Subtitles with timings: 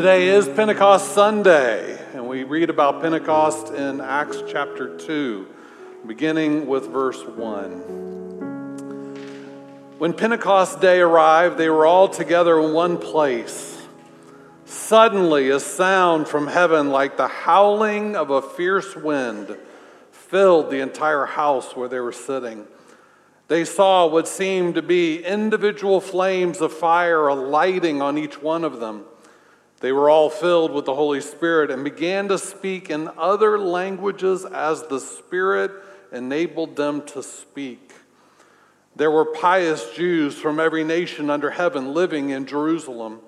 [0.00, 5.46] Today is Pentecost Sunday, and we read about Pentecost in Acts chapter 2,
[6.06, 7.72] beginning with verse 1.
[9.98, 13.86] When Pentecost Day arrived, they were all together in one place.
[14.64, 19.54] Suddenly, a sound from heaven, like the howling of a fierce wind,
[20.12, 22.66] filled the entire house where they were sitting.
[23.48, 28.80] They saw what seemed to be individual flames of fire alighting on each one of
[28.80, 29.04] them.
[29.80, 34.44] They were all filled with the Holy Spirit and began to speak in other languages
[34.44, 35.72] as the Spirit
[36.12, 37.92] enabled them to speak.
[38.94, 43.20] There were pious Jews from every nation under heaven living in Jerusalem.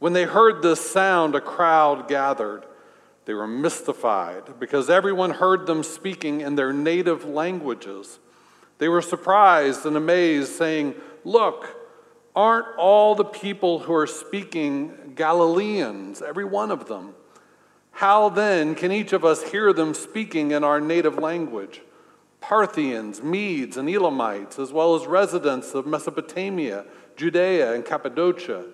[0.00, 2.64] When they heard this sound, a crowd gathered.
[3.24, 8.18] They were mystified because everyone heard them speaking in their native languages.
[8.78, 11.85] They were surprised and amazed, saying, Look,
[12.36, 17.14] Aren't all the people who are speaking Galileans, every one of them?
[17.92, 21.80] How then can each of us hear them speaking in our native language?
[22.42, 26.84] Parthians, Medes, and Elamites, as well as residents of Mesopotamia,
[27.16, 28.66] Judea and Cappadocia,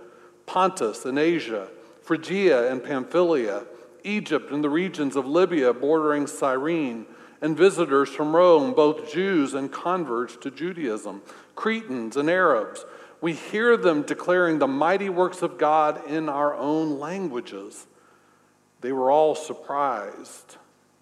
[0.44, 1.68] Pontus and Asia,
[2.02, 3.62] Phrygia and Pamphylia,
[4.02, 7.06] Egypt and the regions of Libya bordering Cyrene,
[7.40, 11.22] and visitors from Rome, both Jews and converts to Judaism,
[11.54, 12.84] Cretans and Arabs
[13.22, 17.86] we hear them declaring the mighty works of God in our own languages.
[18.80, 20.56] They were all surprised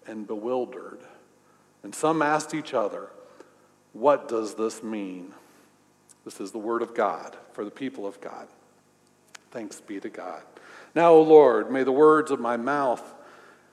[0.05, 0.99] and bewildered.
[1.83, 3.09] And some asked each other,
[3.93, 5.33] What does this mean?
[6.23, 8.47] This is the word of God for the people of God.
[9.49, 10.43] Thanks be to God.
[10.93, 13.15] Now, O Lord, may the words of my mouth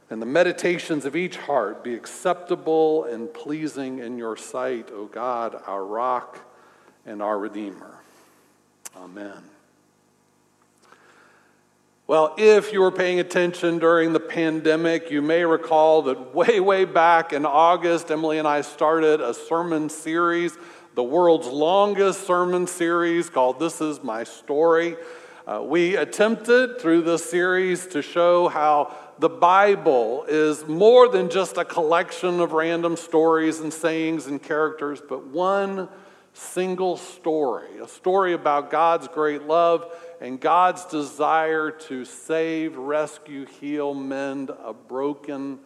[0.09, 5.61] and the meditations of each heart be acceptable and pleasing in your sight, O God,
[5.67, 6.39] our rock
[7.05, 7.98] and our Redeemer.
[8.97, 9.43] Amen.
[12.07, 16.87] Well, if you were paying attention during the pandemic, you may recall that way, way
[16.87, 20.57] back in August, Emily and I started a sermon series,
[20.95, 24.97] the world's longest sermon series called This Is My Story.
[25.47, 31.57] Uh, we attempted through this series to show how the Bible is more than just
[31.57, 35.89] a collection of random stories and sayings and characters, but one
[36.39, 43.93] single story, a story about God's great love and God's desire to save, rescue, heal,
[43.93, 45.59] mend a broken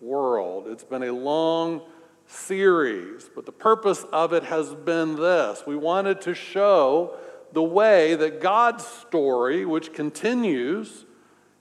[0.00, 0.66] world.
[0.68, 1.82] It's been a long
[2.26, 5.62] series, but the purpose of it has been this.
[5.66, 7.16] We wanted to show
[7.52, 11.04] the way that God's story, which continues,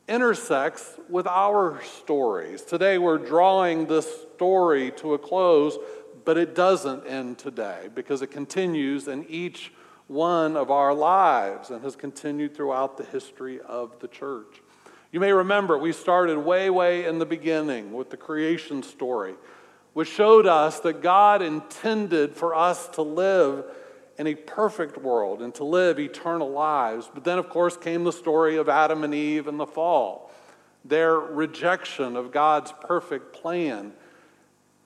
[0.07, 2.61] intersects with our stories.
[2.61, 5.77] Today we're drawing this story to a close
[6.25, 9.71] but it doesn't end today because it continues in each
[10.07, 14.61] one of our lives and has continued throughout the history of the church.
[15.11, 19.35] You may remember we started way, way in the beginning with the creation story,
[19.93, 23.65] which showed us that God intended for us to live
[24.17, 27.09] in a perfect world and to live eternal lives.
[27.13, 30.31] But then, of course, came the story of Adam and Eve and the fall,
[30.85, 33.93] their rejection of God's perfect plan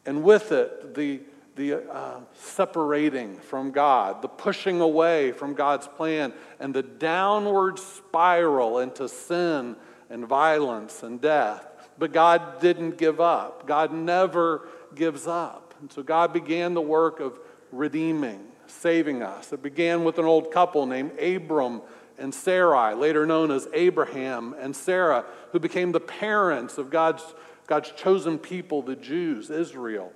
[0.08, 1.20] and with it, the,
[1.56, 8.80] the uh, separating from God, the pushing away from God's plan, and the downward spiral
[8.80, 9.76] into sin
[10.10, 11.68] and violence and death.
[12.00, 13.68] But God didn't give up.
[13.68, 15.74] God never gives up.
[15.82, 17.40] And so God began the work of
[17.72, 19.52] redeeming, saving us.
[19.52, 21.82] It began with an old couple named Abram
[22.18, 27.24] and Sarai, later known as Abraham and Sarah, who became the parents of God's
[27.68, 30.12] God's chosen people, the Jews, Israel,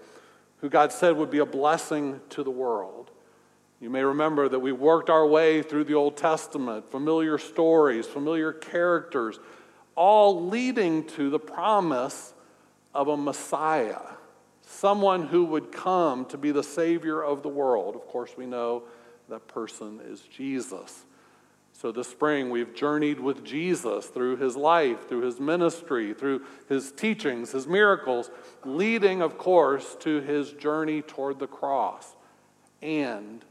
[0.61, 3.11] who God said would be a blessing to the world.
[3.81, 8.53] You may remember that we worked our way through the Old Testament, familiar stories, familiar
[8.53, 9.39] characters,
[9.95, 12.33] all leading to the promise
[12.93, 14.01] of a Messiah,
[14.61, 17.95] someone who would come to be the Savior of the world.
[17.95, 18.83] Of course, we know
[19.29, 21.05] that person is Jesus.
[21.81, 26.91] So, this spring, we've journeyed with Jesus through his life, through his ministry, through his
[26.91, 28.29] teachings, his miracles,
[28.63, 32.15] leading, of course, to his journey toward the cross
[32.83, 33.43] and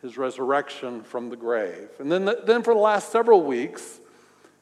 [0.00, 1.88] his resurrection from the grave.
[1.98, 3.98] And then, then for the last several weeks,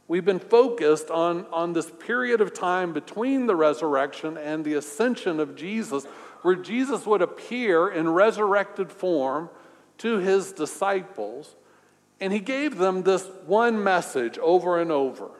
[0.08, 5.38] We've been focused on, on this period of time between the resurrection and the ascension
[5.38, 6.04] of Jesus,
[6.42, 9.50] where Jesus would appear in resurrected form
[9.98, 11.54] to his disciples.
[12.20, 15.30] And he gave them this one message over and over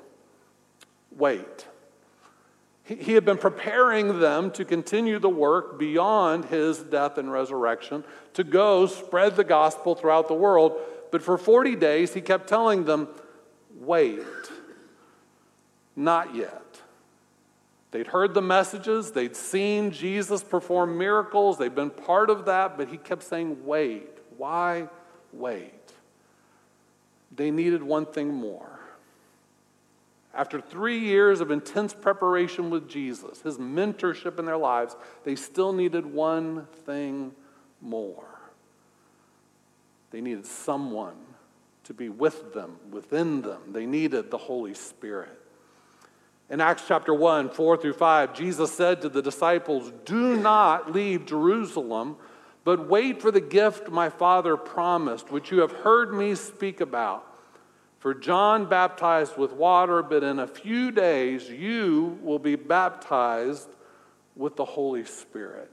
[1.20, 1.66] wait.
[2.82, 8.02] He had been preparing them to continue the work beyond his death and resurrection,
[8.34, 10.76] to go spread the gospel throughout the world.
[11.12, 13.08] But for 40 days, he kept telling them,
[13.78, 14.22] wait,
[15.94, 16.80] not yet.
[17.92, 22.88] They'd heard the messages, they'd seen Jesus perform miracles, they'd been part of that, but
[22.88, 24.08] he kept saying, wait.
[24.36, 24.88] Why
[25.32, 25.79] wait?
[27.34, 28.80] They needed one thing more.
[30.32, 35.72] After three years of intense preparation with Jesus, his mentorship in their lives, they still
[35.72, 37.32] needed one thing
[37.80, 38.24] more.
[40.10, 41.16] They needed someone
[41.84, 43.60] to be with them, within them.
[43.72, 45.36] They needed the Holy Spirit.
[46.48, 51.26] In Acts chapter 1, 4 through 5, Jesus said to the disciples, Do not leave
[51.26, 52.16] Jerusalem,
[52.64, 57.26] but wait for the gift my Father promised, which you have heard me speak about.
[57.98, 63.68] For John baptized with water, but in a few days you will be baptized
[64.36, 65.70] with the Holy Spirit.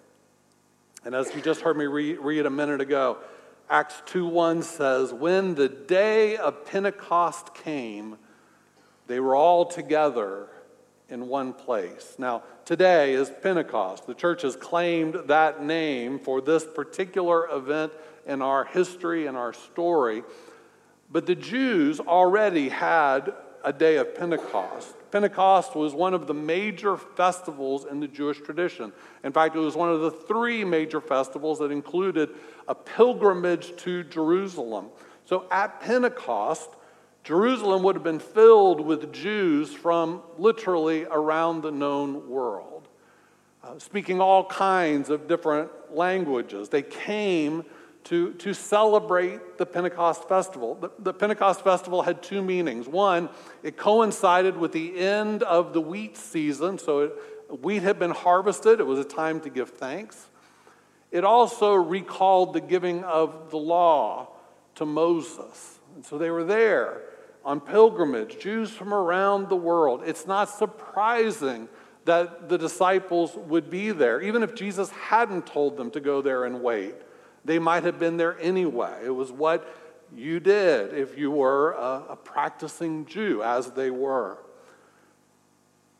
[1.06, 3.18] And as you just heard me read, read a minute ago,
[3.70, 8.18] Acts 2:1 says, "When the day of Pentecost came,
[9.08, 10.48] they were all together
[11.10, 14.06] in one place." Now, today is Pentecost.
[14.08, 17.94] The church has claimed that name for this particular event
[18.26, 20.22] in our history and our story.
[21.10, 23.34] But the Jews already had
[23.64, 24.94] a day of Pentecost.
[25.12, 28.92] Pentecost was one of the major festivals in the Jewish tradition.
[29.24, 32.32] In fact, it was one of the three major festivals that included
[32.68, 34.88] a pilgrimage to Jerusalem.
[35.24, 36.72] So at Pentecost,
[37.28, 42.88] Jerusalem would have been filled with Jews from literally around the known world,
[43.62, 46.70] uh, speaking all kinds of different languages.
[46.70, 47.66] They came
[48.06, 50.76] to, to celebrate the Pentecost festival.
[50.76, 52.88] The, the, Pentecost festival had two meanings.
[52.88, 53.28] One,
[53.62, 57.12] it coincided with the end of the wheat season, so it,
[57.62, 58.80] wheat had been harvested.
[58.80, 60.28] It was a time to give thanks.
[61.12, 64.30] It also recalled the giving of the law
[64.76, 65.80] to Moses.
[65.94, 67.02] And so they were there
[67.48, 70.04] on pilgrimage, Jews from around the world.
[70.06, 71.70] It's not surprising
[72.04, 76.44] that the disciples would be there, even if Jesus hadn't told them to go there
[76.44, 76.96] and wait.
[77.46, 79.00] They might have been there anyway.
[79.06, 79.66] It was what
[80.14, 84.38] you did if you were a, a practicing Jew, as they were.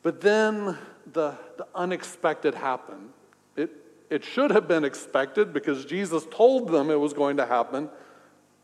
[0.04, 0.78] But then
[1.14, 3.12] the, the unexpected happened.
[3.56, 3.72] It,
[4.10, 7.90] it should have been expected because Jesus told them it was going to happen,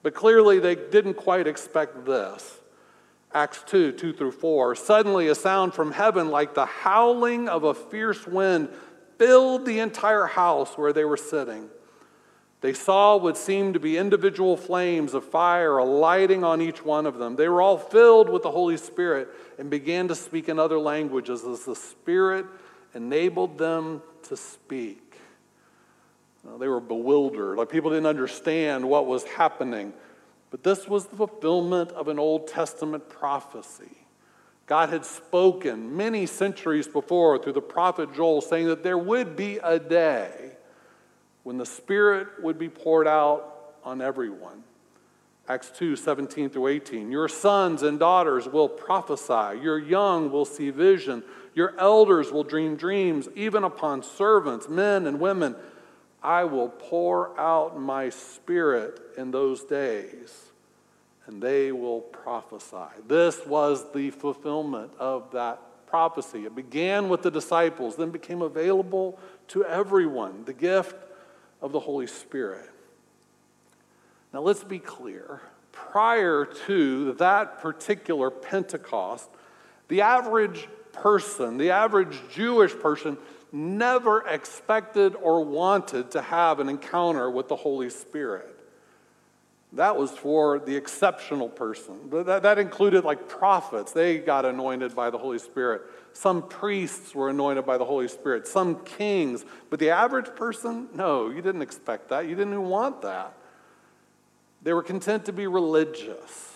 [0.01, 2.59] but clearly they didn't quite expect this.
[3.33, 4.75] Acts 2 2 through 4.
[4.75, 8.69] Suddenly, a sound from heaven like the howling of a fierce wind
[9.18, 11.69] filled the entire house where they were sitting.
[12.62, 17.18] They saw what seemed to be individual flames of fire alighting on each one of
[17.18, 17.35] them.
[17.35, 19.27] They were all filled with the Holy Spirit
[19.59, 22.45] and began to speak in other languages as the Spirit
[22.94, 25.18] enabled them to speak.
[26.45, 29.91] Now, they were bewildered, like people didn't understand what was happening.
[30.53, 34.05] But this was the fulfillment of an Old Testament prophecy.
[34.67, 39.57] God had spoken many centuries before through the prophet Joel, saying that there would be
[39.57, 40.51] a day
[41.41, 44.63] when the Spirit would be poured out on everyone.
[45.50, 47.10] Acts 2 17 through 18.
[47.10, 51.24] Your sons and daughters will prophesy, your young will see vision,
[51.55, 55.55] your elders will dream dreams, even upon servants, men and women.
[56.24, 60.51] I will pour out my spirit in those days,
[61.27, 63.01] and they will prophesy.
[63.08, 66.46] This was the fulfillment of that prophecy.
[66.46, 70.46] It began with the disciples, then became available to everyone.
[70.46, 70.96] The gift
[71.62, 72.70] of the Holy Spirit.
[74.34, 75.42] Now, let's be clear.
[75.72, 79.30] Prior to that particular Pentecost,
[79.89, 83.18] the average person, the average Jewish person,
[83.53, 88.50] never expected or wanted to have an encounter with the Holy Spirit.
[89.74, 92.10] That was for the exceptional person.
[92.10, 95.83] That, that included like prophets, they got anointed by the Holy Spirit.
[96.13, 99.45] Some priests were anointed by the Holy Spirit, some kings.
[99.69, 102.27] But the average person, no, you didn't expect that.
[102.27, 103.33] You didn't want that.
[104.62, 106.53] They were content to be religious,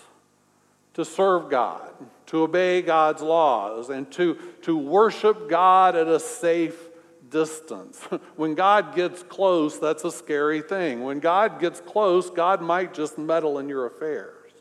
[0.93, 1.91] to serve God,
[2.27, 6.86] to obey God's laws, and to, to worship God at a safe
[7.29, 7.99] distance.
[8.35, 11.03] When God gets close, that's a scary thing.
[11.03, 14.51] When God gets close, God might just meddle in your affairs.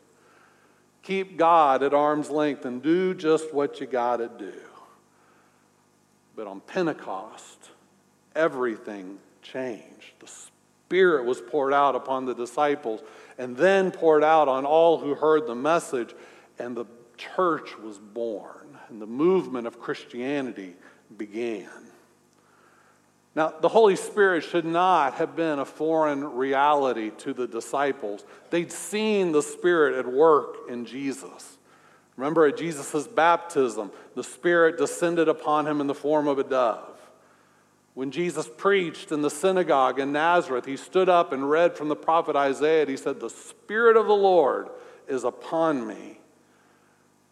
[1.03, 4.53] Keep God at arm's length and do just what you got to do.
[6.35, 7.71] But on Pentecost,
[8.35, 10.13] everything changed.
[10.19, 13.01] The Spirit was poured out upon the disciples
[13.37, 16.13] and then poured out on all who heard the message,
[16.59, 16.85] and the
[17.17, 20.75] church was born, and the movement of Christianity
[21.17, 21.69] began.
[23.37, 28.25] Now, the Holy Spirit should not have been a foreign reality to the disciples.
[28.49, 31.59] They'd seen the Spirit at work in Jesus.
[32.15, 36.99] Remember at Jesus' baptism, the Spirit descended upon him in the form of a dove.
[37.93, 41.95] When Jesus preached in the synagogue in Nazareth, he stood up and read from the
[41.95, 42.87] prophet Isaiah.
[42.87, 44.67] He said, The Spirit of the Lord
[45.07, 46.17] is upon me.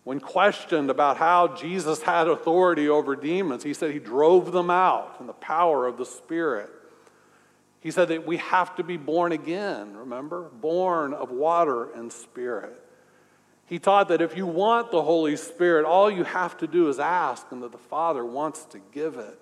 [0.05, 5.17] When questioned about how Jesus had authority over demons, he said he drove them out
[5.19, 6.69] in the power of the Spirit.
[7.79, 10.43] He said that we have to be born again, remember?
[10.43, 12.83] Born of water and spirit.
[13.65, 16.99] He taught that if you want the Holy Spirit, all you have to do is
[16.99, 19.39] ask, and that the Father wants to give it.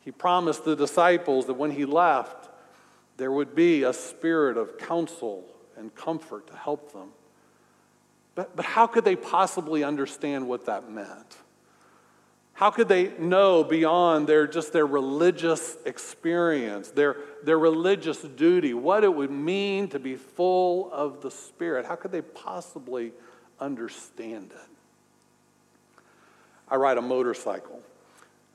[0.00, 2.48] He promised the disciples that when he left,
[3.16, 5.44] there would be a spirit of counsel
[5.76, 7.10] and comfort to help them.
[8.36, 11.38] But, but how could they possibly understand what that meant?
[12.52, 19.04] How could they know beyond their just their religious experience, their, their religious duty, what
[19.04, 21.84] it would mean to be full of the Spirit?
[21.86, 23.12] How could they possibly
[23.58, 26.00] understand it?
[26.68, 27.82] I ride a motorcycle.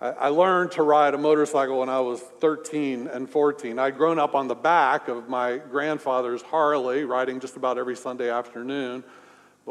[0.02, 3.78] I learned to ride a motorcycle when I was 13 and 14.
[3.78, 8.32] I'd grown up on the back of my grandfather's Harley, riding just about every Sunday
[8.32, 9.04] afternoon.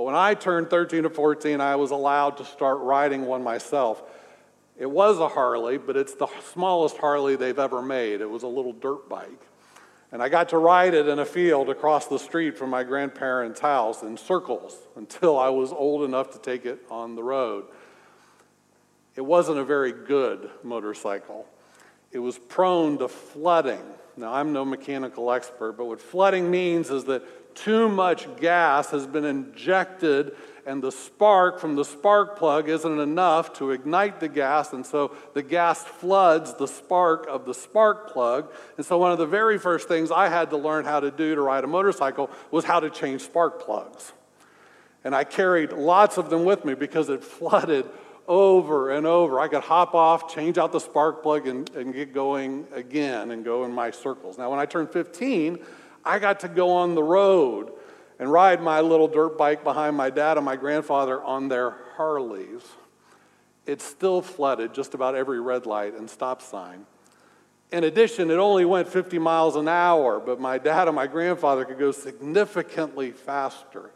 [0.00, 4.02] But when I turned 13 to 14, I was allowed to start riding one myself.
[4.78, 8.22] It was a Harley, but it's the smallest Harley they've ever made.
[8.22, 9.42] It was a little dirt bike.
[10.10, 13.60] And I got to ride it in a field across the street from my grandparents'
[13.60, 17.66] house in circles until I was old enough to take it on the road.
[19.16, 21.46] It wasn't a very good motorcycle.
[22.10, 23.84] It was prone to flooding.
[24.16, 27.22] Now, I'm no mechanical expert, but what flooding means is that
[27.54, 30.34] too much gas has been injected
[30.66, 35.14] and the spark from the spark plug isn't enough to ignite the gas, and so
[35.34, 38.52] the gas floods the spark of the spark plug.
[38.76, 41.34] And so, one of the very first things I had to learn how to do
[41.34, 44.12] to ride a motorcycle was how to change spark plugs.
[45.02, 47.88] And I carried lots of them with me because it flooded
[48.28, 49.40] over and over.
[49.40, 53.44] I could hop off, change out the spark plug, and, and get going again and
[53.44, 54.38] go in my circles.
[54.38, 55.58] Now, when I turned 15,
[56.04, 57.72] I got to go on the road
[58.18, 62.62] and ride my little dirt bike behind my dad and my grandfather on their Harleys.
[63.66, 66.86] It still flooded just about every red light and stop sign.
[67.72, 71.64] In addition, it only went 50 miles an hour, but my dad and my grandfather
[71.64, 73.92] could go significantly faster.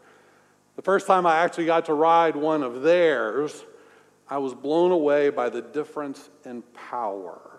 [0.75, 3.65] The first time I actually got to ride one of theirs,
[4.29, 7.54] I was blown away by the difference in power.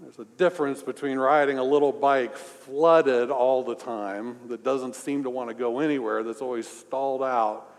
[0.00, 5.22] There's a difference between riding a little bike flooded all the time that doesn't seem
[5.22, 7.72] to want to go anywhere, that's always stalled out,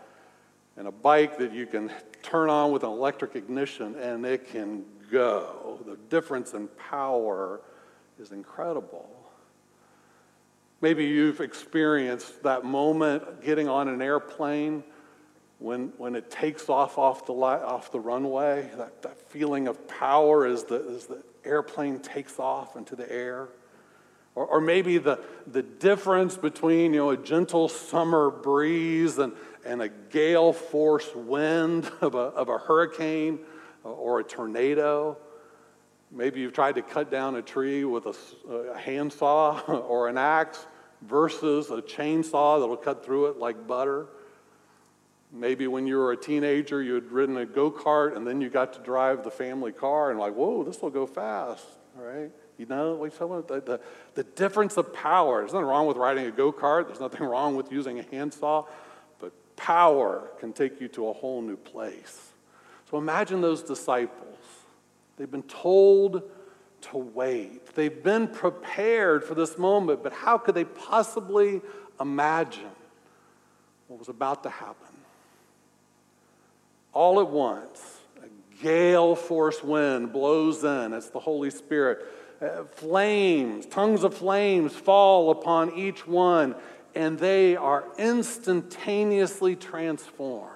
[0.76, 1.92] and a bike that you can
[2.22, 5.80] turn on with an electric ignition and it can go.
[5.86, 7.60] The difference in power
[8.18, 9.08] is incredible.
[10.80, 14.84] Maybe you've experienced that moment getting on an airplane
[15.58, 20.46] when, when it takes off off the, off the runway, that, that feeling of power
[20.46, 23.48] is the, as the airplane takes off into the air.
[24.34, 29.32] Or, or maybe the, the difference between you know, a gentle summer breeze and,
[29.64, 33.40] and a gale force wind of a, of a hurricane
[33.82, 35.16] or a tornado.
[36.10, 38.14] Maybe you've tried to cut down a tree with a,
[38.72, 40.66] a handsaw or an axe
[41.02, 44.06] versus a chainsaw that'll cut through it like butter.
[45.38, 48.48] Maybe when you were a teenager, you had ridden a go kart and then you
[48.48, 52.30] got to drive the family car and, like, whoa, this will go fast, right?
[52.58, 53.80] You know, the, the,
[54.14, 55.40] the difference of power.
[55.40, 58.64] There's nothing wrong with riding a go kart, there's nothing wrong with using a handsaw,
[59.18, 62.32] but power can take you to a whole new place.
[62.90, 64.38] So imagine those disciples.
[65.18, 66.22] They've been told
[66.82, 71.60] to wait, they've been prepared for this moment, but how could they possibly
[72.00, 72.70] imagine
[73.88, 74.95] what was about to happen?
[76.96, 80.94] All at once, a gale force wind blows in.
[80.94, 81.98] It's the Holy Spirit.
[82.40, 86.54] Uh, flames, tongues of flames fall upon each one,
[86.94, 90.52] and they are instantaneously transformed.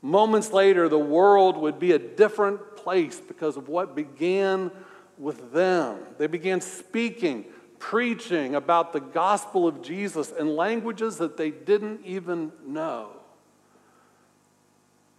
[0.00, 4.70] Moments later, the world would be a different place because of what began
[5.18, 5.98] with them.
[6.16, 7.44] They began speaking,
[7.78, 13.21] preaching about the gospel of Jesus in languages that they didn't even know.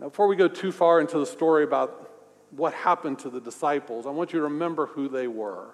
[0.04, 2.12] Now, before we go too far into the story about
[2.52, 5.70] what happened to the disciples, I want you to remember who they were.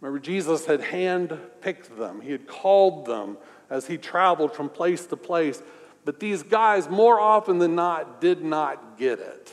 [0.00, 3.36] Remember, Jesus had handpicked them, He had called them
[3.68, 5.62] as He traveled from place to place.
[6.06, 9.52] But these guys, more often than not, did not get it.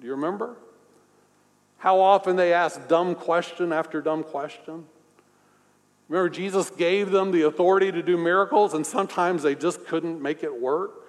[0.00, 0.56] Do you remember?
[1.76, 4.86] How often they asked dumb question after dumb question?
[6.08, 10.42] Remember, Jesus gave them the authority to do miracles, and sometimes they just couldn't make
[10.42, 10.99] it work.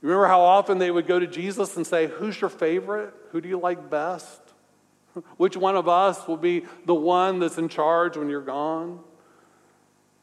[0.00, 3.12] Remember how often they would go to Jesus and say, Who's your favorite?
[3.32, 4.40] Who do you like best?
[5.36, 9.00] Which one of us will be the one that's in charge when you're gone?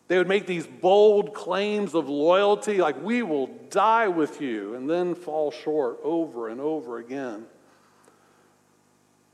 [0.07, 4.87] They would make these bold claims of loyalty, like, we will die with you, and
[4.87, 7.45] then fall short over and over again.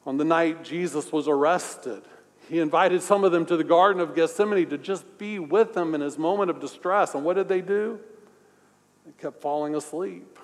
[0.05, 2.03] On the night Jesus was arrested,
[2.47, 5.93] he invited some of them to the Garden of Gethsemane to just be with him
[5.93, 7.13] in his moment of distress.
[7.13, 7.99] And what did they do?
[9.05, 10.39] They kept falling asleep.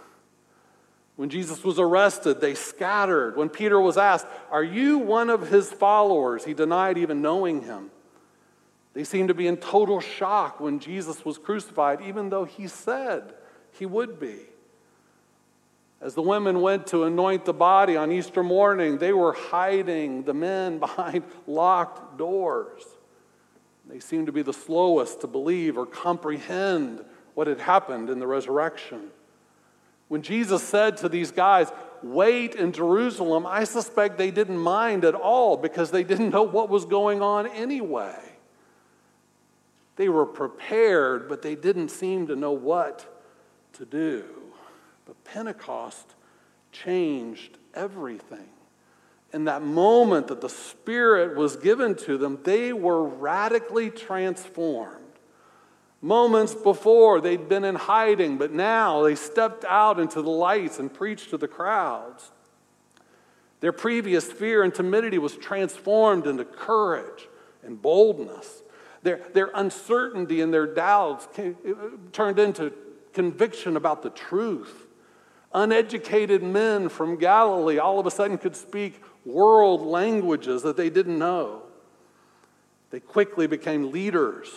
[1.16, 3.36] When Jesus was arrested, they scattered.
[3.36, 6.46] When Peter was asked, Are you one of his followers?
[6.46, 7.90] He denied even knowing him.
[8.94, 13.34] They seemed to be in total shock when Jesus was crucified, even though he said
[13.72, 14.38] he would be.
[16.00, 20.34] As the women went to anoint the body on Easter morning, they were hiding the
[20.34, 22.84] men behind locked doors.
[23.88, 27.04] They seemed to be the slowest to believe or comprehend
[27.38, 29.12] what had happened in the resurrection.
[30.08, 35.13] When Jesus said to these guys, Wait in Jerusalem, I suspect they didn't mind at
[35.13, 38.17] all because they didn't know what was going on anyway.
[39.98, 43.06] They were prepared, but they didn't seem to know what
[43.74, 44.25] to do.
[45.06, 46.15] But Pentecost
[46.72, 48.50] changed everything.
[49.32, 55.07] In that moment that the Spirit was given to them, they were radically transformed.
[56.08, 60.94] Moments before, they'd been in hiding, but now they stepped out into the lights and
[60.94, 62.32] preached to the crowds.
[63.60, 67.28] Their previous fear and timidity was transformed into courage
[67.62, 68.62] and boldness.
[69.04, 71.58] Their, their uncertainty and their doubts came,
[72.13, 72.72] turned into
[73.12, 74.88] conviction about the truth.
[75.54, 81.20] Uneducated men from Galilee all of a sudden could speak world languages that they didn't
[81.20, 81.63] know.
[82.91, 84.48] They quickly became leaders,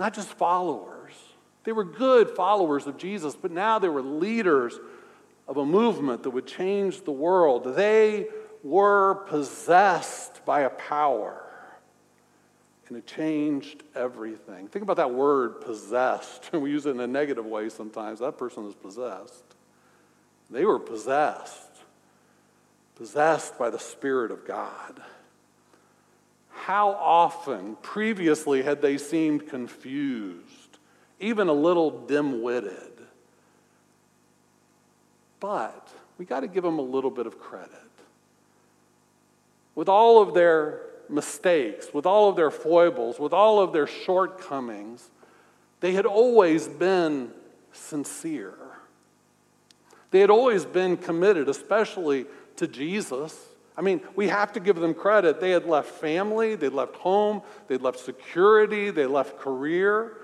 [0.00, 1.12] not just followers.
[1.64, 4.78] They were good followers of Jesus, but now they were leaders
[5.46, 7.74] of a movement that would change the world.
[7.76, 8.26] They
[8.62, 11.50] were possessed by a power
[12.90, 14.66] and it changed everything.
[14.66, 16.52] Think about that word possessed.
[16.52, 18.18] we use it in a negative way sometimes.
[18.18, 19.44] That person is possessed.
[20.50, 21.70] They were possessed,
[22.96, 25.00] possessed by the Spirit of God.
[26.64, 30.78] How often previously had they seemed confused,
[31.18, 32.92] even a little dim witted?
[35.40, 37.70] But we got to give them a little bit of credit.
[39.74, 45.10] With all of their mistakes, with all of their foibles, with all of their shortcomings,
[45.80, 47.30] they had always been
[47.72, 48.54] sincere.
[50.10, 53.34] They had always been committed, especially to Jesus.
[53.80, 55.40] I mean, we have to give them credit.
[55.40, 60.18] They had left family, they left home, they left security, they left career.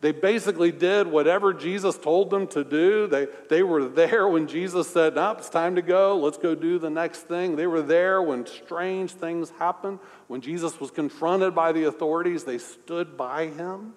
[0.00, 3.06] They basically did whatever Jesus told them to do.
[3.06, 6.18] They, they were there when Jesus said, Nope, it's time to go.
[6.18, 7.54] Let's go do the next thing.
[7.54, 10.00] They were there when strange things happened.
[10.26, 13.94] When Jesus was confronted by the authorities, they stood by him.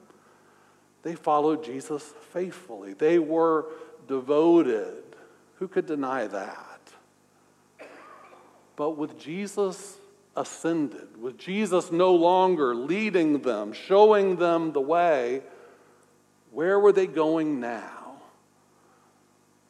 [1.01, 2.93] They followed Jesus faithfully.
[2.93, 3.65] They were
[4.07, 5.01] devoted.
[5.55, 6.68] Who could deny that?
[8.79, 9.97] But with Jesus
[10.37, 15.41] ascended, with Jesus no longer leading them, showing them the way,
[16.51, 18.13] where were they going now?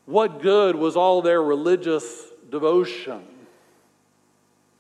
[0.05, 3.23] What good was all their religious devotion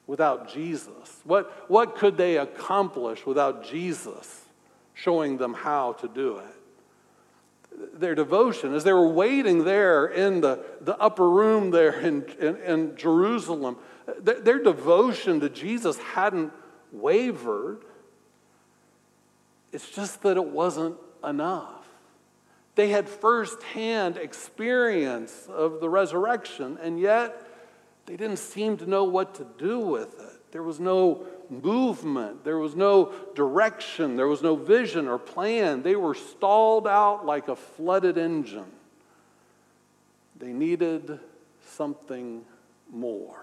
[0.05, 1.21] without Jesus?
[1.23, 4.45] What, what could they accomplish without Jesus
[4.93, 7.99] showing them how to do it?
[7.99, 12.57] Their devotion, as they were waiting there in the, the upper room there in, in,
[12.57, 13.77] in Jerusalem,
[14.19, 16.51] their, their devotion to Jesus hadn't
[16.91, 17.83] wavered.
[19.71, 21.85] It's just that it wasn't enough.
[22.75, 27.45] They had firsthand experience of the resurrection, and yet
[28.05, 30.51] they didn't seem to know what to do with it.
[30.51, 35.83] There was no movement, there was no direction, there was no vision or plan.
[35.83, 38.71] They were stalled out like a flooded engine.
[40.37, 41.19] They needed
[41.65, 42.45] something
[42.91, 43.38] more.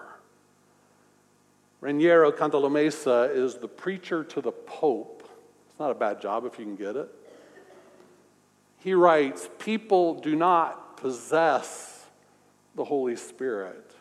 [1.81, 5.29] Raniero Cantalamessa is the preacher to the Pope
[5.69, 7.09] It's not a bad job if you can get it.
[8.79, 12.05] He writes, People do not possess
[12.75, 13.91] the Holy Spirit.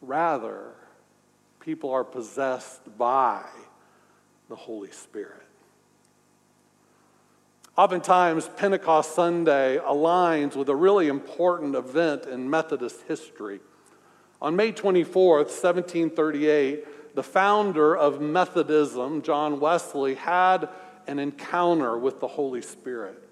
[0.00, 0.72] Rather,
[1.60, 3.42] people are possessed by
[4.48, 5.42] the Holy Spirit.
[7.76, 13.60] Oftentimes, Pentecost Sunday aligns with a really important event in Methodist history.
[14.44, 20.68] On May 24th, 1738, the founder of Methodism, John Wesley, had
[21.06, 23.26] an encounter with the Holy Spirit.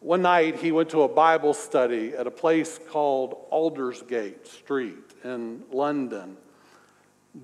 [0.00, 5.64] One night, he went to a Bible study at a place called Aldersgate Street in
[5.70, 6.38] London.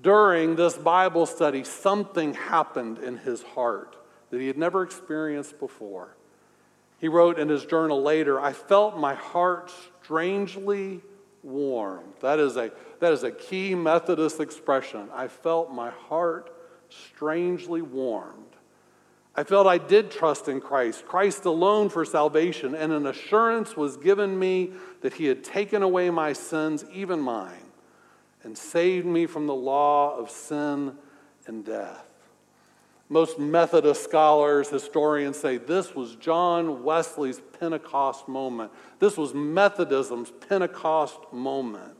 [0.01, 3.95] During this Bible study, something happened in his heart
[4.31, 6.17] that he had never experienced before.
[6.97, 11.03] He wrote in his journal later, I felt my heart strangely
[11.45, 12.13] warmed.
[12.21, 15.09] That is a, that is a key Methodist expression.
[15.13, 16.51] I felt my heart
[16.89, 18.41] strangely warmed.
[19.35, 23.97] I felt I did trust in Christ, Christ alone for salvation, and an assurance was
[23.97, 27.71] given me that He had taken away my sins, even mine,
[28.43, 30.95] and saved me from the law of sin
[31.47, 32.05] and death.
[33.07, 38.71] Most Methodist scholars, historians say this was John Wesley's Pentecost moment.
[38.99, 41.95] This was Methodism's Pentecost moment.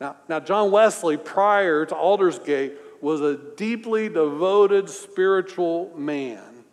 [0.00, 6.64] Now, now John Wesley, prior to Aldersgate, was a deeply devoted spiritual man.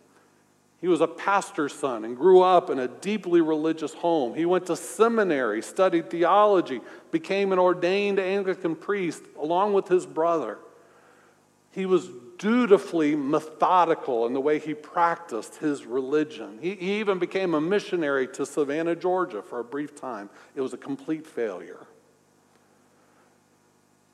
[0.80, 4.34] He was a pastor's son and grew up in a deeply religious home.
[4.34, 6.80] He went to seminary, studied theology,
[7.10, 10.58] became an ordained Anglican priest along with his brother.
[11.72, 12.08] He was
[12.38, 16.58] dutifully methodical in the way he practiced his religion.
[16.60, 20.30] He, he even became a missionary to Savannah, Georgia for a brief time.
[20.54, 21.86] It was a complete failure.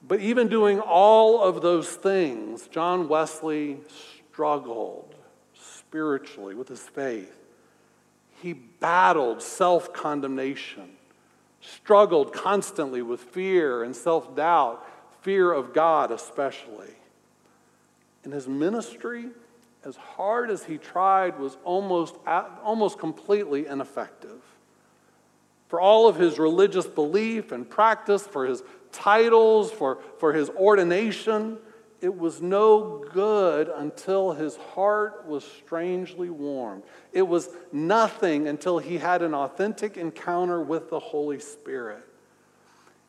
[0.07, 3.79] But even doing all of those things, John Wesley
[4.31, 5.15] struggled
[5.55, 7.35] spiritually with his faith.
[8.43, 10.91] He battled self condemnation,
[11.61, 14.87] struggled constantly with fear and self doubt,
[15.23, 16.91] fear of God especially.
[18.25, 19.27] And his ministry,
[19.85, 24.41] as hard as he tried, was almost, almost completely ineffective.
[25.69, 31.59] For all of his religious belief and practice, for his titles, for, for his ordination,
[32.01, 36.83] it was no good until his heart was strangely warmed.
[37.13, 42.05] It was nothing until he had an authentic encounter with the Holy Spirit.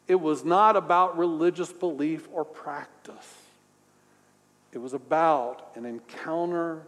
[0.07, 3.44] It was not about religious belief or practice.
[4.75, 6.85] It was about an encounter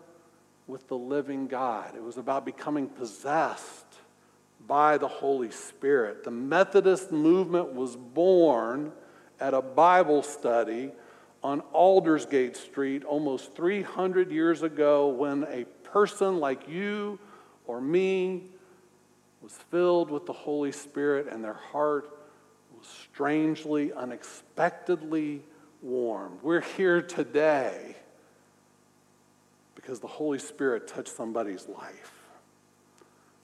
[0.67, 1.95] with the living God.
[1.95, 3.85] It was about becoming possessed
[4.67, 6.25] by the Holy Spirit.
[6.25, 8.91] The Methodist movement was born
[9.39, 10.91] at a Bible study
[11.41, 17.17] on Aldersgate Street almost 300 years ago when a person like you
[17.67, 18.49] or me
[19.41, 22.19] was filled with the Holy Spirit and their heart
[22.77, 25.41] was strangely, unexpectedly
[25.81, 26.39] warmed.
[26.41, 27.95] We're here today
[29.75, 32.13] because the Holy Spirit touched somebody's life.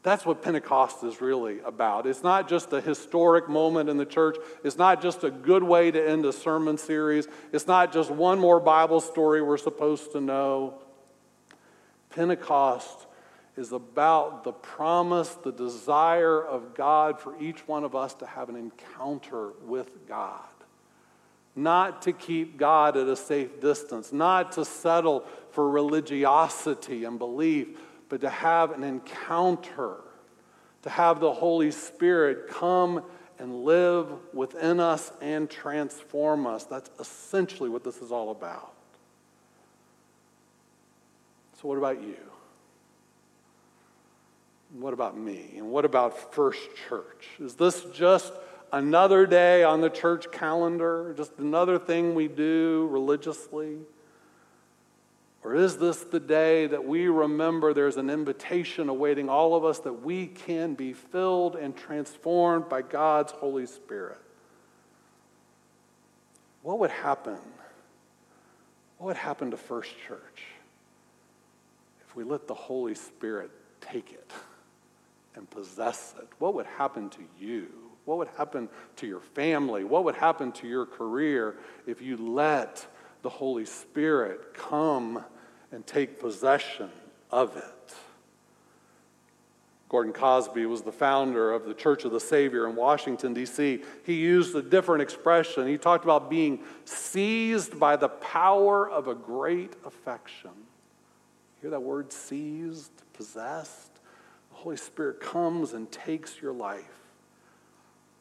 [0.01, 2.05] That's what Pentecost is really about.
[2.05, 4.35] It's not just a historic moment in the church.
[4.63, 7.27] It's not just a good way to end a sermon series.
[7.53, 10.73] It's not just one more Bible story we're supposed to know.
[12.09, 13.07] Pentecost
[13.55, 18.49] is about the promise, the desire of God for each one of us to have
[18.49, 20.41] an encounter with God
[21.55, 27.67] not to keep God at a safe distance, not to settle for religiosity and belief,
[28.09, 29.97] but to have an encounter,
[30.81, 33.03] to have the Holy Spirit come
[33.39, 36.65] and live within us and transform us.
[36.65, 38.73] That's essentially what this is all about.
[41.61, 42.17] So, what about you?
[44.79, 45.53] What about me?
[45.57, 47.27] And what about First Church?
[47.39, 48.33] Is this just
[48.73, 53.77] another day on the church calendar, just another thing we do religiously?
[55.43, 59.79] Or is this the day that we remember there's an invitation awaiting all of us
[59.79, 64.19] that we can be filled and transformed by God's Holy Spirit?
[66.63, 67.37] What would happen?
[68.97, 70.43] What would happen to First Church
[72.07, 74.31] if we let the Holy Spirit take it
[75.35, 76.27] and possess it?
[76.39, 77.82] What would happen to you?
[78.05, 79.83] What would happen to your family?
[79.83, 81.55] What would happen to your career
[81.87, 82.85] if you let
[83.21, 85.23] the Holy Spirit come
[85.71, 86.89] and take possession
[87.31, 87.95] of it?
[89.93, 93.83] Gordon Cosby was the founder of the Church of the Savior in Washington, D.C.
[94.03, 95.67] He used a different expression.
[95.67, 100.49] He talked about being seized by the power of a great affection.
[101.61, 103.93] hear that word seized, possessed?
[104.49, 107.02] The Holy Spirit comes and takes your life.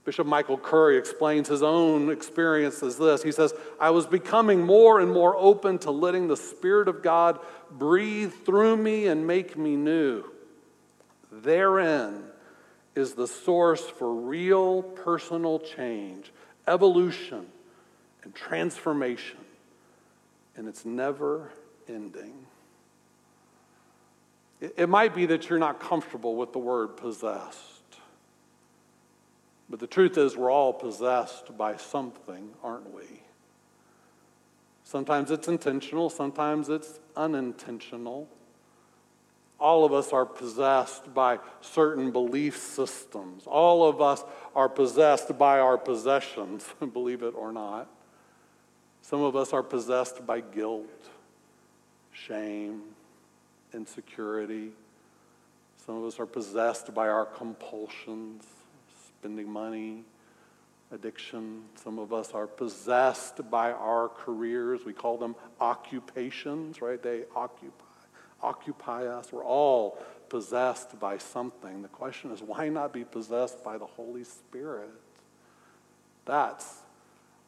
[0.05, 3.23] Bishop Michael Curry explains his own experience as this.
[3.23, 7.39] He says, I was becoming more and more open to letting the Spirit of God
[7.71, 10.25] breathe through me and make me new.
[11.31, 12.25] Therein
[12.97, 16.33] is the source for real personal change,
[16.67, 17.47] evolution,
[18.25, 19.39] and transformation.
[20.57, 21.53] And it's never
[21.89, 22.47] ending.
[24.61, 27.72] It might be that you're not comfortable with the word possessed.
[29.73, 33.23] But the truth is, we're all possessed by something, aren't we?
[34.85, 38.29] Sometimes it's intentional, sometimes it's unintentional.
[39.59, 43.45] All of us are possessed by certain belief systems.
[43.47, 44.23] All of us
[44.55, 47.89] are possessed by our possessions, believe it or not.
[49.01, 51.09] Some of us are possessed by guilt,
[52.13, 52.83] shame,
[53.73, 54.73] insecurity.
[55.87, 58.45] Some of us are possessed by our compulsions
[59.23, 60.03] spending money,
[60.91, 61.63] addiction.
[61.77, 64.85] Some of us are possessed by our careers.
[64.85, 67.01] We call them occupations, right?
[67.01, 67.85] They occupy,
[68.43, 69.33] occupy us.
[69.33, 71.83] We're all possessed by something.
[71.83, 74.91] The question is, why not be possessed by the Holy Spirit?
[76.25, 76.81] That's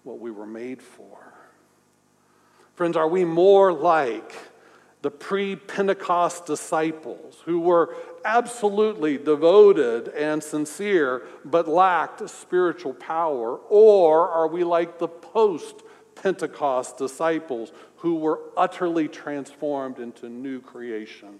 [0.05, 1.19] what we were made for.
[2.77, 4.33] Friends, are we more like
[5.05, 13.59] the pre Pentecost disciples who were absolutely devoted and sincere but lacked spiritual power?
[13.69, 15.83] Or are we like the post
[16.15, 21.39] Pentecost disciples who were utterly transformed into new creation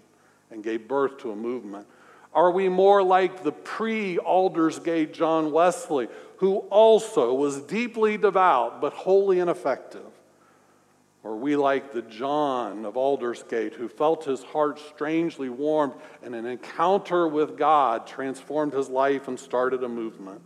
[0.51, 1.87] and gave birth to a movement?
[2.35, 8.93] Are we more like the pre Aldersgate John Wesley, who also was deeply devout but
[8.93, 10.14] wholly ineffective?
[11.25, 16.45] Or we like the John of Aldersgate who felt his heart strangely warmed and an
[16.45, 20.39] encounter with God transformed his life and started a movement.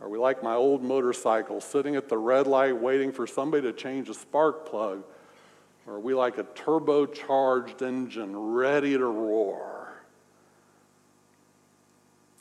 [0.00, 3.74] Are we like my old motorcycle sitting at the red light waiting for somebody to
[3.74, 5.02] change a spark plug?
[5.86, 9.71] Or are we like a turbocharged engine ready to roar?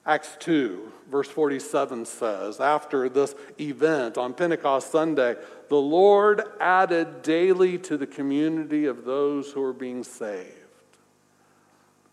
[0.03, 5.35] Acts 2, verse 47 says, after this event on Pentecost Sunday,
[5.69, 10.55] the Lord added daily to the community of those who were being saved.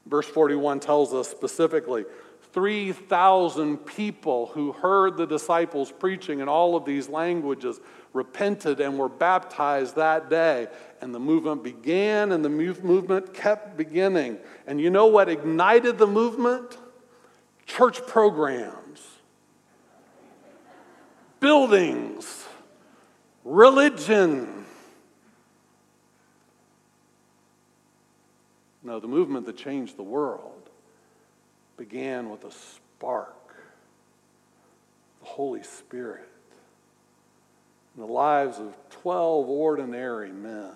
[0.04, 2.04] Verse 41 tells us specifically
[2.52, 7.80] 3,000 people who heard the disciples preaching in all of these languages
[8.12, 10.66] repented and were baptized that day.
[11.00, 14.38] And the movement began, and the movement kept beginning.
[14.66, 16.76] And you know what ignited the movement?
[17.68, 19.00] Church programs,
[21.38, 22.44] buildings,
[23.44, 24.64] religion.
[28.82, 30.70] No, the movement that changed the world
[31.76, 33.54] began with a spark,
[35.20, 36.28] the Holy Spirit,
[37.94, 40.72] in the lives of 12 ordinary men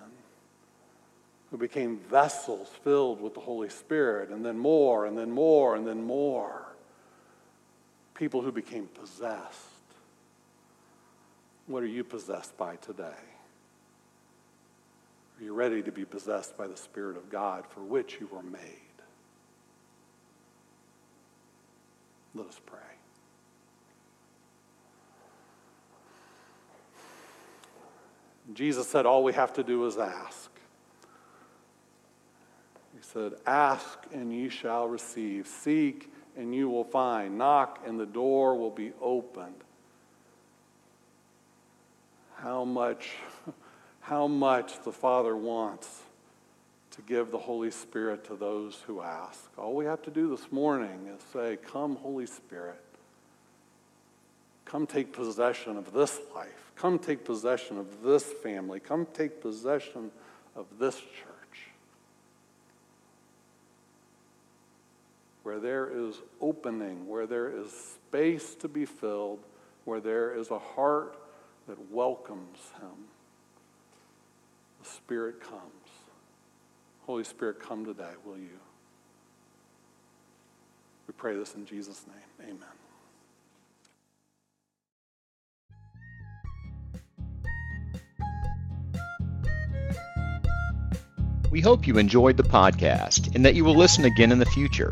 [1.49, 5.85] who became vessels filled with the Holy Spirit, and then more, and then more, and
[5.85, 6.72] then more
[8.15, 9.59] people who became possessed.
[11.67, 13.03] What are you possessed by today?
[15.39, 18.43] Are you ready to be possessed by the Spirit of God for which you were
[18.43, 18.59] made?
[22.35, 22.79] Let us pray.
[28.53, 30.51] Jesus said, All we have to do is ask.
[32.95, 35.47] He said, Ask and ye shall receive.
[35.47, 37.37] Seek and you will find.
[37.37, 39.55] Knock, and the door will be opened.
[42.35, 43.11] How much,
[44.01, 46.01] how much the Father wants
[46.93, 49.49] to give the Holy Spirit to those who ask.
[49.57, 52.79] All we have to do this morning is say, Come, Holy Spirit.
[54.65, 56.71] Come take possession of this life.
[56.75, 58.79] Come take possession of this family.
[58.79, 60.11] Come take possession
[60.55, 61.32] of this church.
[65.43, 69.39] Where there is opening, where there is space to be filled,
[69.85, 71.17] where there is a heart
[71.67, 73.07] that welcomes Him,
[74.81, 75.61] the Spirit comes.
[77.05, 78.59] Holy Spirit, come today, will you?
[81.07, 82.49] We pray this in Jesus' name.
[82.49, 82.69] Amen.
[91.51, 94.91] We hope you enjoyed the podcast and that you will listen again in the future.